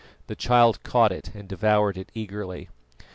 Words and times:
The 0.25 0.35
child 0.35 0.81
caught 0.81 1.11
it, 1.11 1.29
and 1.35 1.47
devoured 1.47 1.95
it 1.95 2.11
eagerly. 2.15 2.69